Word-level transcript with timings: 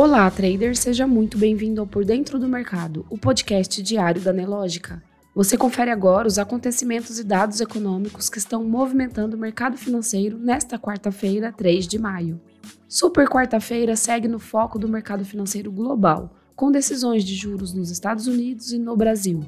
Olá, 0.00 0.30
trader, 0.30 0.76
seja 0.76 1.08
muito 1.08 1.36
bem-vindo 1.36 1.80
ao 1.80 1.86
Por 1.86 2.04
Dentro 2.04 2.38
do 2.38 2.48
Mercado, 2.48 3.04
o 3.10 3.18
podcast 3.18 3.82
diário 3.82 4.20
da 4.20 4.32
Nelógica. 4.32 5.02
Você 5.34 5.56
confere 5.56 5.90
agora 5.90 6.28
os 6.28 6.38
acontecimentos 6.38 7.18
e 7.18 7.24
dados 7.24 7.60
econômicos 7.60 8.30
que 8.30 8.38
estão 8.38 8.62
movimentando 8.62 9.36
o 9.36 9.40
mercado 9.40 9.76
financeiro 9.76 10.38
nesta 10.38 10.78
quarta-feira, 10.78 11.50
3 11.50 11.88
de 11.88 11.98
maio. 11.98 12.40
Super 12.86 13.28
quarta-feira 13.28 13.96
segue 13.96 14.28
no 14.28 14.38
foco 14.38 14.78
do 14.78 14.88
mercado 14.88 15.24
financeiro 15.24 15.72
global, 15.72 16.32
com 16.54 16.70
decisões 16.70 17.24
de 17.24 17.34
juros 17.34 17.74
nos 17.74 17.90
Estados 17.90 18.28
Unidos 18.28 18.72
e 18.72 18.78
no 18.78 18.96
Brasil. 18.96 19.40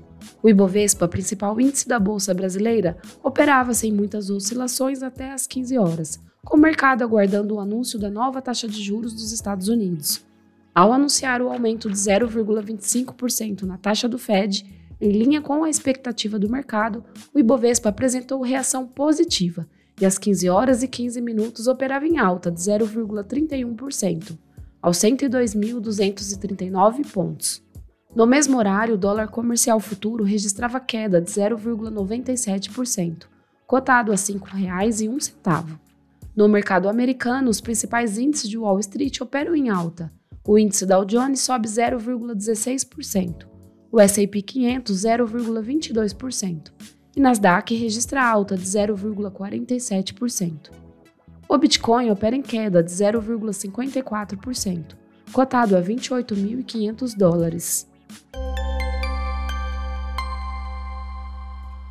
O 0.43 0.49
Ibovespa, 0.49 1.07
principal 1.07 1.61
índice 1.61 1.87
da 1.87 2.01
bolsa 2.01 2.35
brasileira, 2.35 2.99
operava 3.23 3.73
sem 3.73 3.93
muitas 3.93 4.31
oscilações 4.31 5.01
até 5.01 5.31
às 5.31 5.47
15 5.47 5.79
horas, 5.79 6.21
com 6.45 6.57
o 6.57 6.61
mercado 6.61 7.05
aguardando 7.05 7.55
o 7.55 7.61
anúncio 7.61 8.01
da 8.01 8.11
nova 8.11 8.43
taxa 8.43 8.67
de 8.67 8.83
juros 8.83 9.15
dos 9.15 9.31
Estados 9.31 9.69
Unidos. 9.69 10.29
Ao 10.75 10.93
anunciar 10.93 11.43
o 11.43 11.49
aumento 11.49 11.91
de 11.91 11.97
0,25% 11.97 13.63
na 13.63 13.77
taxa 13.77 14.09
do 14.09 14.19
Fed, 14.19 14.65
em 15.01 15.11
linha 15.11 15.41
com 15.41 15.65
a 15.65 15.71
expectativa 15.71 16.39
do 16.39 16.51
mercado, 16.51 17.03
o 17.35 17.39
Ibovespa 17.39 17.89
apresentou 17.89 18.43
reação 18.43 18.87
positiva 18.87 19.67
e 20.01 20.07
às 20.07 20.17
15 20.19 20.49
horas 20.49 20.83
e 20.83 20.89
15 20.89 21.21
minutos 21.21 21.67
operava 21.67 22.07
em 22.07 22.19
alta 22.19 22.51
de 22.51 22.59
0,31%, 22.61 24.39
aos 24.81 24.97
102.239 24.99 27.11
pontos. 27.11 27.63
No 28.15 28.25
mesmo 28.27 28.57
horário, 28.59 28.95
o 28.95 28.99
dólar 28.99 29.29
comercial 29.29 29.81
futuro 29.81 30.25
registrava 30.25 30.81
queda 30.81 31.21
de 31.21 31.31
0,97%, 31.31 33.25
cotado 33.67 34.13
a 34.13 34.15
R$ 34.15 34.21
5,01. 34.21 35.79
No 36.35 36.49
mercado 36.49 36.89
americano, 36.89 37.51
os 37.51 37.61
principais 37.61 38.17
índices 38.19 38.49
de 38.49 38.59
Wall 38.59 38.81
Street 38.81 39.21
operam 39.21 39.55
em 39.55 39.69
alta. 39.69 40.11
O 40.47 40.59
índice 40.59 40.87
Dow 40.87 41.05
Jones 41.05 41.41
sobe 41.41 41.69
0,16%, 41.69 43.47
o 43.93 44.01
S&P 44.01 44.43
500 44.43 44.97
0,22% 44.97 46.73
e 47.17 47.21
Nasdaq 47.21 47.75
registra 47.75 48.25
alta 48.25 48.57
de 48.57 48.65
0,47%. 48.65 50.71
O 51.49 51.59
Bitcoin 51.59 52.11
opera 52.11 52.37
em 52.37 52.43
queda 52.43 52.81
de 52.83 52.91
0,54%, 52.91 54.97
cotado 55.33 55.77
a 55.77 55.83
28.500 55.83 57.17
dólares. 57.17 57.89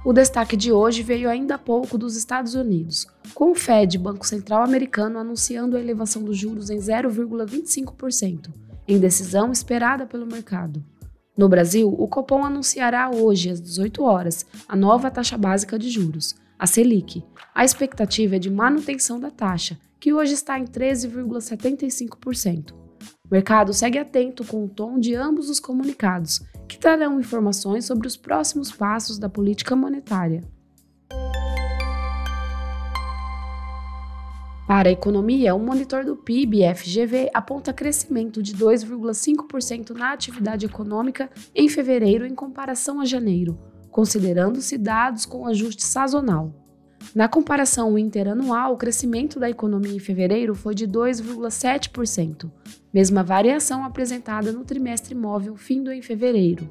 O 0.03 0.13
destaque 0.13 0.55
de 0.55 0.71
hoje 0.71 1.03
veio 1.03 1.29
ainda 1.29 1.55
há 1.55 1.57
pouco 1.57 1.97
dos 1.97 2.15
Estados 2.15 2.55
Unidos, 2.55 3.05
com 3.33 3.51
o 3.51 3.55
Fed, 3.55 3.97
Banco 3.97 4.25
Central 4.25 4.63
Americano, 4.63 5.19
anunciando 5.19 5.75
a 5.75 5.79
elevação 5.79 6.23
dos 6.23 6.37
juros 6.37 6.69
em 6.69 6.77
0,25%, 6.77 8.49
em 8.87 8.97
decisão 8.97 9.51
esperada 9.51 10.05
pelo 10.05 10.25
mercado. 10.25 10.81
No 11.37 11.49
Brasil, 11.49 11.89
o 11.89 12.07
Copom 12.07 12.45
anunciará 12.45 13.11
hoje, 13.13 13.49
às 13.49 13.59
18 13.59 14.01
horas, 14.01 14.45
a 14.69 14.75
nova 14.75 15.11
taxa 15.11 15.37
básica 15.37 15.77
de 15.77 15.89
juros, 15.89 16.33
a 16.57 16.65
Selic. 16.65 17.21
A 17.53 17.65
expectativa 17.65 18.37
é 18.37 18.39
de 18.39 18.49
manutenção 18.49 19.19
da 19.19 19.29
taxa, 19.29 19.77
que 19.99 20.13
hoje 20.13 20.33
está 20.33 20.57
em 20.57 20.63
13,75%. 20.63 22.73
O 23.29 23.35
mercado 23.35 23.71
segue 23.73 23.99
atento 23.99 24.43
com 24.43 24.65
o 24.65 24.67
tom 24.67 24.99
de 24.99 25.13
ambos 25.13 25.51
os 25.51 25.59
comunicados, 25.59 26.41
que 26.67 26.79
trarão 26.79 27.19
informações 27.19 27.85
sobre 27.85 28.07
os 28.07 28.17
próximos 28.17 28.71
passos 28.71 29.19
da 29.19 29.29
política 29.29 29.75
monetária. 29.75 30.43
Para 34.67 34.89
a 34.89 34.91
economia, 34.91 35.53
o 35.53 35.59
monitor 35.59 36.03
do 36.03 36.15
PIB 36.15 36.61
FGV 36.73 37.29
aponta 37.31 37.71
crescimento 37.71 38.41
de 38.41 38.55
2,5% 38.55 39.91
na 39.91 40.11
atividade 40.11 40.65
econômica 40.65 41.29
em 41.53 41.69
fevereiro 41.69 42.25
em 42.25 42.33
comparação 42.33 42.99
a 42.99 43.05
janeiro, 43.05 43.59
considerando-se 43.91 44.75
dados 44.75 45.25
com 45.25 45.45
ajuste 45.45 45.85
sazonal. 45.85 46.68
Na 47.15 47.27
comparação 47.27 47.97
interanual, 47.97 48.73
o 48.73 48.77
crescimento 48.77 49.39
da 49.39 49.49
economia 49.49 49.95
em 49.95 49.99
fevereiro 49.99 50.53
foi 50.53 50.75
de 50.75 50.87
2,7%, 50.87 52.51
mesma 52.93 53.23
variação 53.23 53.83
apresentada 53.83 54.51
no 54.51 54.63
trimestre 54.63 55.15
móvel 55.15 55.55
findo 55.55 55.91
em 55.91 56.01
fevereiro. 56.01 56.69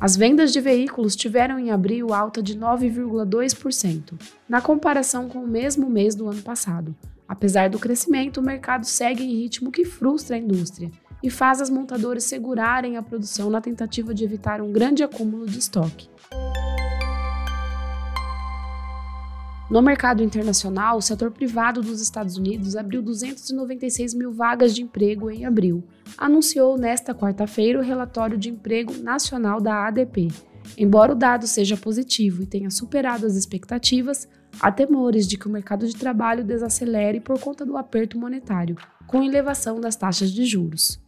As 0.00 0.16
vendas 0.16 0.52
de 0.52 0.60
veículos 0.60 1.14
tiveram 1.14 1.58
em 1.58 1.70
abril 1.70 2.12
alta 2.12 2.42
de 2.42 2.58
9,2%, 2.58 4.14
na 4.48 4.60
comparação 4.60 5.28
com 5.28 5.38
o 5.38 5.48
mesmo 5.48 5.88
mês 5.88 6.14
do 6.14 6.28
ano 6.28 6.42
passado. 6.42 6.94
Apesar 7.28 7.70
do 7.70 7.78
crescimento, 7.78 8.38
o 8.38 8.42
mercado 8.42 8.84
segue 8.84 9.24
em 9.24 9.42
ritmo 9.42 9.70
que 9.70 9.84
frustra 9.84 10.36
a 10.36 10.38
indústria 10.38 10.90
e 11.22 11.30
faz 11.30 11.60
as 11.60 11.70
montadoras 11.70 12.24
segurarem 12.24 12.96
a 12.96 13.02
produção 13.02 13.48
na 13.48 13.60
tentativa 13.60 14.12
de 14.12 14.24
evitar 14.24 14.60
um 14.60 14.70
grande 14.70 15.02
acúmulo 15.02 15.46
de 15.46 15.58
estoque. 15.58 16.08
No 19.68 19.82
mercado 19.82 20.22
internacional, 20.22 20.96
o 20.96 21.02
setor 21.02 21.32
privado 21.32 21.82
dos 21.82 22.00
Estados 22.00 22.36
Unidos 22.36 22.76
abriu 22.76 23.02
296 23.02 24.14
mil 24.14 24.32
vagas 24.32 24.72
de 24.72 24.82
emprego 24.82 25.28
em 25.28 25.44
abril, 25.44 25.82
anunciou 26.16 26.78
nesta 26.78 27.12
quarta-feira 27.12 27.80
o 27.80 27.82
relatório 27.82 28.38
de 28.38 28.48
emprego 28.48 28.96
nacional 29.02 29.60
da 29.60 29.88
ADP. 29.88 30.28
Embora 30.78 31.12
o 31.12 31.16
dado 31.16 31.48
seja 31.48 31.76
positivo 31.76 32.44
e 32.44 32.46
tenha 32.46 32.70
superado 32.70 33.26
as 33.26 33.34
expectativas, 33.34 34.28
há 34.60 34.70
temores 34.70 35.26
de 35.26 35.36
que 35.36 35.48
o 35.48 35.50
mercado 35.50 35.84
de 35.84 35.96
trabalho 35.96 36.44
desacelere 36.44 37.20
por 37.20 37.40
conta 37.40 37.66
do 37.66 37.76
aperto 37.76 38.16
monetário, 38.16 38.76
com 39.04 39.20
elevação 39.20 39.80
das 39.80 39.96
taxas 39.96 40.30
de 40.30 40.44
juros. 40.44 41.04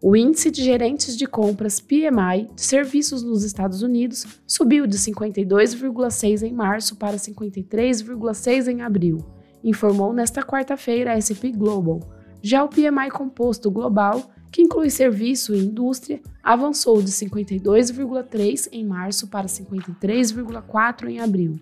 O 0.00 0.14
índice 0.14 0.48
de 0.48 0.62
gerentes 0.62 1.16
de 1.16 1.26
compras 1.26 1.80
PMI 1.80 2.48
de 2.54 2.62
serviços 2.62 3.24
nos 3.24 3.42
Estados 3.42 3.82
Unidos 3.82 4.24
subiu 4.46 4.86
de 4.86 4.96
52,6 4.96 6.42
em 6.42 6.52
março 6.52 6.94
para 6.94 7.16
53,6 7.16 8.68
em 8.68 8.82
abril, 8.82 9.18
informou 9.64 10.12
nesta 10.12 10.40
quarta-feira 10.40 11.12
a 11.12 11.16
S&P 11.16 11.50
Global. 11.50 11.98
Já 12.40 12.62
o 12.62 12.68
PMI 12.68 13.10
composto 13.10 13.72
global, 13.72 14.30
que 14.52 14.62
inclui 14.62 14.88
serviço 14.88 15.52
e 15.52 15.64
indústria, 15.64 16.20
avançou 16.44 17.02
de 17.02 17.10
52,3 17.10 18.68
em 18.70 18.86
março 18.86 19.26
para 19.26 19.48
53,4 19.48 21.08
em 21.08 21.18
abril. 21.18 21.58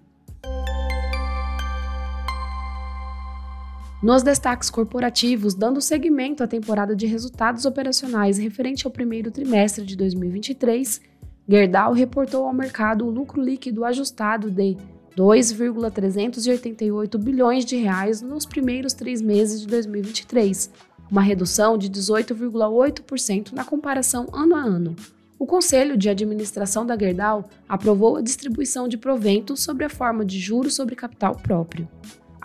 Nos 4.02 4.22
destaques 4.22 4.68
corporativos, 4.68 5.54
dando 5.54 5.80
seguimento 5.80 6.44
à 6.44 6.46
temporada 6.46 6.94
de 6.94 7.06
resultados 7.06 7.64
operacionais 7.64 8.36
referente 8.36 8.86
ao 8.86 8.92
primeiro 8.92 9.30
trimestre 9.30 9.86
de 9.86 9.96
2023, 9.96 11.00
Gerdau 11.48 11.94
reportou 11.94 12.46
ao 12.46 12.52
mercado 12.52 13.06
o 13.06 13.10
lucro 13.10 13.40
líquido 13.40 13.86
ajustado 13.86 14.50
de 14.50 14.76
2,388 15.16 17.18
bilhões 17.18 17.64
de 17.64 17.76
reais 17.76 18.20
nos 18.20 18.44
primeiros 18.44 18.92
três 18.92 19.22
meses 19.22 19.62
de 19.62 19.66
2023, 19.66 20.70
uma 21.10 21.22
redução 21.22 21.78
de 21.78 21.88
18,8% 21.88 23.52
na 23.52 23.64
comparação 23.64 24.26
ano 24.30 24.56
a 24.56 24.60
ano. 24.60 24.94
O 25.38 25.46
Conselho 25.46 25.96
de 25.96 26.10
Administração 26.10 26.84
da 26.84 26.98
Gerdau 26.98 27.48
aprovou 27.66 28.16
a 28.16 28.22
distribuição 28.22 28.86
de 28.88 28.98
proventos 28.98 29.62
sobre 29.62 29.86
a 29.86 29.90
forma 29.90 30.22
de 30.22 30.38
juros 30.38 30.74
sobre 30.74 30.94
capital 30.94 31.34
próprio. 31.36 31.88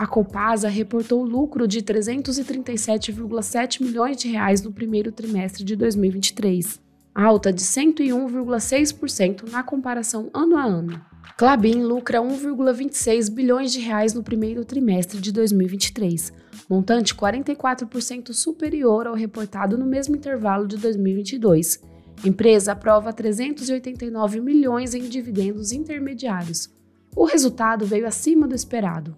A 0.01 0.07
Copasa 0.07 0.67
reportou 0.67 1.23
lucro 1.23 1.67
de 1.67 1.83
337,7 1.83 3.83
milhões 3.83 4.17
de 4.17 4.29
reais 4.29 4.59
no 4.63 4.71
primeiro 4.71 5.11
trimestre 5.11 5.63
de 5.63 5.75
2023, 5.75 6.81
alta 7.13 7.53
de 7.53 7.61
101,6% 7.61 9.51
na 9.51 9.61
comparação 9.61 10.27
ano 10.33 10.57
a 10.57 10.63
ano. 10.63 10.99
Clabin 11.37 11.83
lucra 11.83 12.19
1,26 12.19 13.31
bilhões 13.31 13.71
de 13.71 13.79
reais 13.79 14.15
no 14.15 14.23
primeiro 14.23 14.65
trimestre 14.65 15.21
de 15.21 15.31
2023, 15.31 16.33
montante 16.67 17.13
44% 17.13 18.33
superior 18.33 19.05
ao 19.05 19.13
reportado 19.13 19.77
no 19.77 19.85
mesmo 19.85 20.15
intervalo 20.15 20.65
de 20.65 20.77
2022. 20.77 21.79
Empresa 22.25 22.71
aprova 22.71 23.13
389 23.13 24.41
milhões 24.41 24.95
em 24.95 25.03
dividendos 25.03 25.71
intermediários. 25.71 26.71
O 27.15 27.25
resultado 27.25 27.85
veio 27.85 28.07
acima 28.07 28.47
do 28.47 28.55
esperado. 28.55 29.15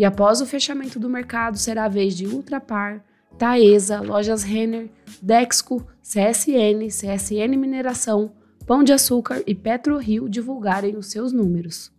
E 0.00 0.04
após 0.06 0.40
o 0.40 0.46
fechamento 0.46 0.98
do 0.98 1.10
mercado, 1.10 1.58
será 1.58 1.84
a 1.84 1.88
vez 1.88 2.16
de 2.16 2.26
Ultrapar, 2.26 3.04
Taesa, 3.36 4.00
Lojas 4.00 4.42
Renner, 4.42 4.88
Dexco, 5.20 5.86
CSN, 6.02 6.88
CSN 6.88 7.54
Mineração, 7.54 8.32
Pão 8.66 8.82
de 8.82 8.94
Açúcar 8.94 9.42
e 9.46 9.54
PetroRio 9.54 10.26
divulgarem 10.26 10.96
os 10.96 11.08
seus 11.08 11.34
números. 11.34 11.92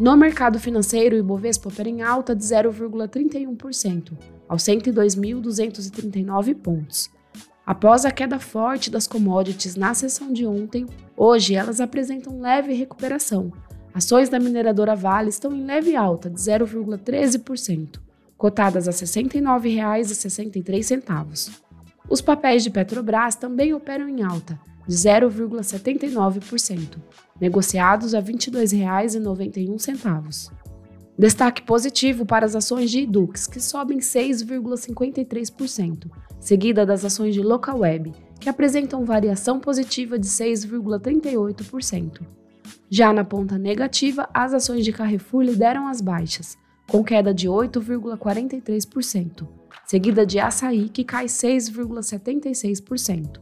No 0.00 0.16
mercado 0.16 0.58
financeiro, 0.58 1.14
o 1.14 1.18
Ibovespa 1.18 1.68
opera 1.68 1.90
em 1.90 2.00
alta 2.00 2.34
de 2.34 2.44
0,31%, 2.44 4.16
aos 4.48 4.62
102.239 4.62 6.54
pontos. 6.54 7.10
Após 7.66 8.06
a 8.06 8.10
queda 8.10 8.38
forte 8.40 8.90
das 8.90 9.06
commodities 9.06 9.76
na 9.76 9.92
sessão 9.92 10.32
de 10.32 10.46
ontem, 10.46 10.86
hoje 11.14 11.54
elas 11.54 11.78
apresentam 11.78 12.40
leve 12.40 12.72
recuperação, 12.72 13.52
Ações 13.94 14.30
da 14.30 14.40
mineradora 14.40 14.96
Vale 14.96 15.28
estão 15.28 15.54
em 15.54 15.66
leve 15.66 15.94
alta 15.94 16.30
de 16.30 16.40
0,13%, 16.40 18.00
cotadas 18.38 18.88
a 18.88 18.90
R$ 18.90 18.96
69,63. 18.96 21.50
Os 22.08 22.22
papéis 22.22 22.64
de 22.64 22.70
Petrobras 22.70 23.34
também 23.34 23.74
operam 23.74 24.08
em 24.08 24.22
alta, 24.22 24.58
de 24.88 24.96
0,79%, 24.96 26.96
negociados 27.40 28.14
a 28.14 28.20
R$ 28.20 28.32
22,91. 28.32 30.50
Destaque 31.18 31.60
positivo 31.62 32.24
para 32.24 32.46
as 32.46 32.56
ações 32.56 32.90
de 32.90 33.00
Edux, 33.00 33.46
que 33.46 33.60
sobem 33.60 33.98
6,53%, 33.98 36.10
seguida 36.40 36.86
das 36.86 37.04
ações 37.04 37.34
de 37.34 37.42
Localweb, 37.42 38.14
que 38.40 38.48
apresentam 38.48 39.04
variação 39.04 39.60
positiva 39.60 40.18
de 40.18 40.26
6,38%. 40.26 42.41
Já 42.94 43.10
na 43.10 43.24
ponta 43.24 43.56
negativa, 43.56 44.28
as 44.34 44.52
ações 44.52 44.84
de 44.84 44.92
Carrefour 44.92 45.40
lideram 45.40 45.88
as 45.88 46.02
baixas, 46.02 46.58
com 46.86 47.02
queda 47.02 47.32
de 47.32 47.48
8,43%, 47.48 49.48
seguida 49.86 50.26
de 50.26 50.38
Açaí, 50.38 50.90
que 50.90 51.02
cai 51.02 51.24
6,76%. 51.24 53.40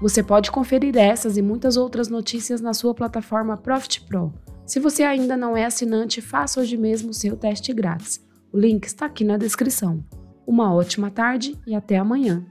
Você 0.00 0.22
pode 0.22 0.50
conferir 0.50 0.96
essas 0.96 1.36
e 1.36 1.42
muitas 1.42 1.76
outras 1.76 2.08
notícias 2.08 2.62
na 2.62 2.72
sua 2.72 2.94
plataforma 2.94 3.58
Profit 3.58 4.06
Pro. 4.06 4.32
Se 4.64 4.80
você 4.80 5.02
ainda 5.02 5.36
não 5.36 5.54
é 5.54 5.66
assinante, 5.66 6.22
faça 6.22 6.62
hoje 6.62 6.78
mesmo 6.78 7.10
o 7.10 7.14
seu 7.14 7.36
teste 7.36 7.74
grátis. 7.74 8.26
O 8.50 8.58
link 8.58 8.86
está 8.86 9.04
aqui 9.04 9.22
na 9.22 9.36
descrição. 9.36 10.02
Uma 10.46 10.72
ótima 10.72 11.10
tarde 11.10 11.58
e 11.66 11.74
até 11.74 11.98
amanhã. 11.98 12.46